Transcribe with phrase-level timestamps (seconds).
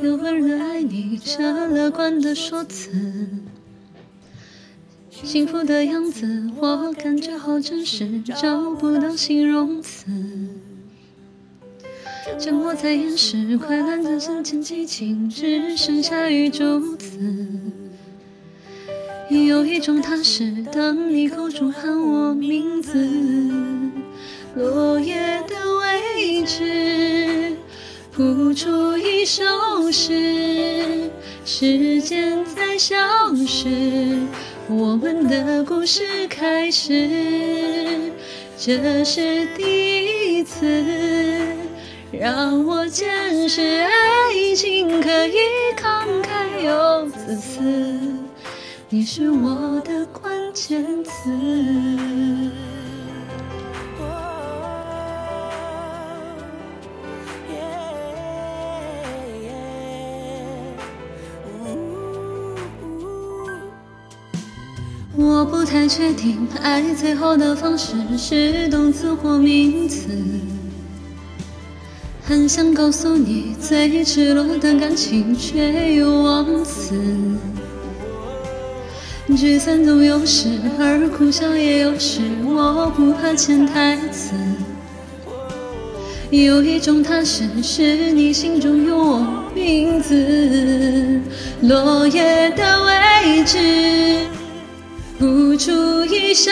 [0.00, 2.90] 有个人爱你，这乐观的说辞。
[5.10, 10.06] 幸福的样子，我感觉好真实，找不到形容词。
[12.38, 17.18] 沉默在掩饰，快乐的瞬间激情，只剩下雨珠子。
[19.28, 23.06] 有一种踏实，当你口中喊我名字，
[24.56, 27.19] 落叶的位置，
[28.20, 29.42] 谱出一首
[29.90, 31.10] 诗，
[31.46, 32.94] 时间在消
[33.46, 34.18] 失。
[34.68, 38.12] 我们的故事开始，
[38.58, 40.66] 这是第一次
[42.12, 45.38] 让我见识爱情可以
[45.74, 47.58] 慷慨又自私。
[48.90, 51.30] 你是我的关键词。
[65.16, 70.08] 我不太确定，爱最后的方式是动词或名词。
[72.22, 76.94] 很想告诉你，最赤裸的感情却又忘词。
[79.36, 82.20] 聚散总有时，而哭笑也有时。
[82.44, 84.32] 我不怕潜台词，
[86.30, 91.20] 有一种踏实，是你心中有我名字。
[91.62, 94.39] 落叶的位置。
[95.20, 96.50] 谱出一首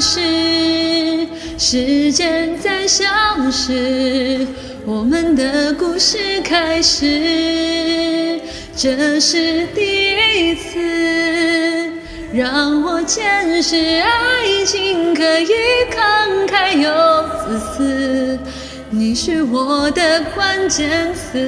[0.00, 1.28] 诗，
[1.58, 3.04] 时间在消
[3.52, 4.46] 失，
[4.86, 8.40] 我们的故事开始，
[8.74, 10.78] 这是第一次
[12.32, 15.52] 让我见识爱情可以
[15.92, 16.88] 慷慨又
[17.44, 18.38] 自私，
[18.88, 21.38] 你是我的关键词，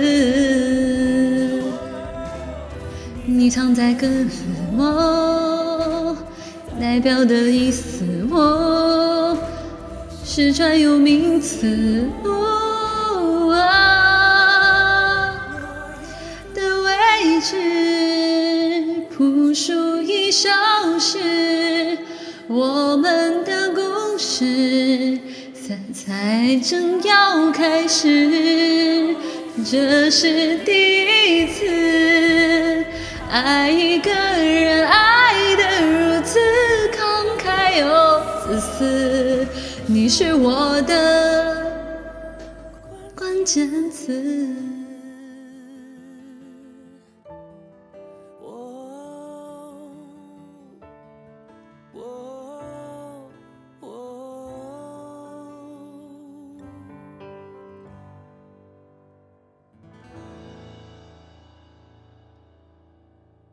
[3.24, 4.44] 你藏在歌词
[4.76, 5.47] 梦。
[6.80, 9.36] 代表的意思，我
[10.24, 12.08] 是专有名词。
[16.54, 17.56] 的位置，
[19.10, 20.48] 朴树一首
[21.00, 21.98] 诗，
[22.46, 25.18] 我们的故事，
[25.54, 29.16] 才才正要开始，
[29.68, 32.84] 这是第一次
[33.30, 35.07] 爱一个人，爱
[39.86, 41.72] 你是我的
[43.14, 44.77] 关键词。